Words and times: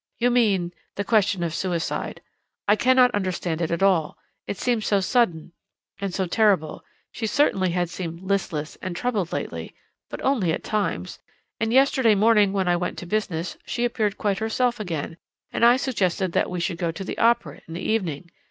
'You 0.17 0.31
mean 0.31 0.73
the 0.95 1.03
question 1.03 1.43
of 1.43 1.53
suicide 1.53 2.23
I 2.67 2.75
cannot 2.75 3.11
understand 3.13 3.61
it 3.61 3.69
at 3.69 3.83
all 3.83 4.17
it 4.47 4.57
seems 4.57 4.87
so 4.87 4.99
sudden 4.99 5.51
and 5.99 6.11
so 6.11 6.25
terrible 6.25 6.83
she 7.11 7.27
certainly 7.27 7.69
had 7.69 7.87
seemed 7.87 8.21
listless 8.23 8.77
and 8.81 8.95
troubled 8.95 9.31
lately 9.31 9.75
but 10.09 10.19
only 10.23 10.51
at 10.53 10.63
times 10.63 11.19
and 11.59 11.71
yesterday 11.71 12.15
morning, 12.15 12.51
when 12.51 12.67
I 12.67 12.77
went 12.77 12.97
to 12.97 13.05
business, 13.05 13.57
she 13.63 13.85
appeared 13.85 14.17
quite 14.17 14.39
herself 14.39 14.79
again, 14.79 15.17
and 15.53 15.63
I 15.63 15.77
suggested 15.77 16.31
that 16.31 16.49
we 16.49 16.59
should 16.59 16.79
go 16.79 16.89
to 16.91 17.03
the 17.03 17.19
opera 17.19 17.61
in 17.67 17.75
the 17.75 17.87
evening. 17.87 18.31